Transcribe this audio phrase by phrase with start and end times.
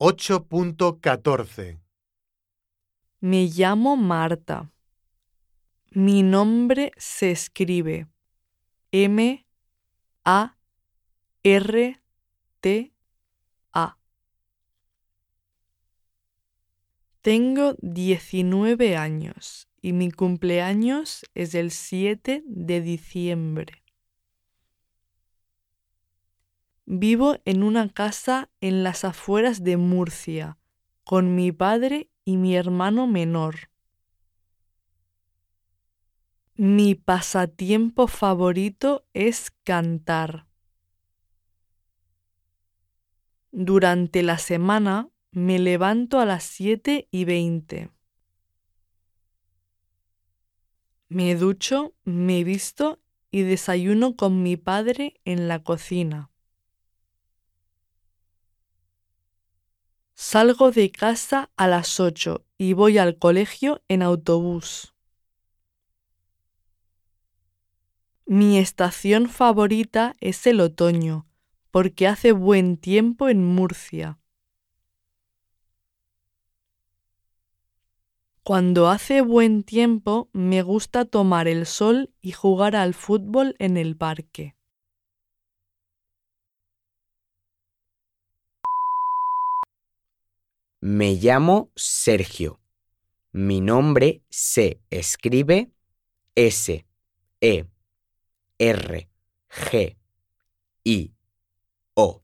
[0.00, 1.80] 8.14
[3.18, 4.70] Me llamo Marta.
[5.90, 8.06] Mi nombre se escribe
[8.92, 9.44] M
[10.24, 10.56] A
[11.42, 12.00] R
[12.60, 12.92] T
[13.72, 13.98] A.
[17.20, 23.82] Tengo 19 años y mi cumpleaños es el 7 de diciembre.
[26.90, 30.56] Vivo en una casa en las afueras de Murcia
[31.04, 33.68] con mi padre y mi hermano menor.
[36.54, 40.46] Mi pasatiempo favorito es cantar.
[43.52, 47.90] Durante la semana me levanto a las 7 y 20.
[51.10, 52.98] Me ducho, me visto
[53.30, 56.30] y desayuno con mi padre en la cocina.
[60.30, 64.94] Salgo de casa a las 8 y voy al colegio en autobús.
[68.26, 71.26] Mi estación favorita es el otoño,
[71.70, 74.18] porque hace buen tiempo en Murcia.
[78.42, 83.96] Cuando hace buen tiempo me gusta tomar el sol y jugar al fútbol en el
[83.96, 84.57] parque.
[90.80, 92.60] Me llamo Sergio.
[93.32, 95.72] Mi nombre se escribe
[96.36, 96.86] S
[97.40, 97.66] E
[98.58, 99.08] R
[99.50, 99.96] G
[100.84, 101.12] I
[101.94, 102.22] O.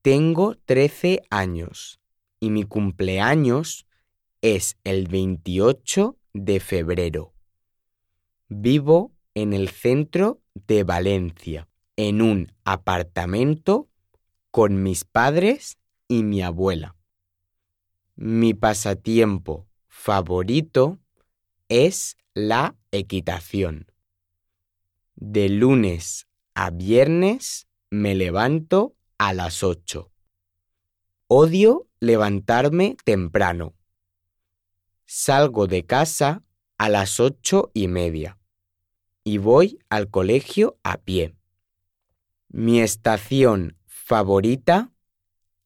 [0.00, 2.00] Tengo 13 años
[2.40, 3.86] y mi cumpleaños
[4.40, 7.34] es el 28 de febrero.
[8.48, 13.90] Vivo en el centro de Valencia, en un apartamento
[14.50, 15.76] con mis padres
[16.20, 16.94] mi abuela.
[18.16, 20.98] Mi pasatiempo favorito
[21.68, 23.90] es la equitación.
[25.14, 30.10] De lunes a viernes me levanto a las 8.
[31.28, 33.74] Odio levantarme temprano.
[35.06, 36.42] Salgo de casa
[36.76, 38.38] a las ocho y media
[39.24, 41.34] y voy al colegio a pie.
[42.48, 44.91] Mi estación favorita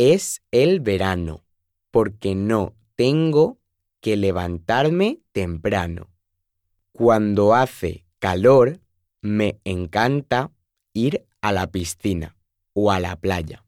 [0.00, 1.44] es el verano,
[1.90, 3.58] porque no tengo
[4.00, 6.08] que levantarme temprano.
[6.92, 8.80] Cuando hace calor,
[9.20, 10.52] me encanta
[10.94, 12.34] ir a la piscina
[12.72, 13.66] o a la playa.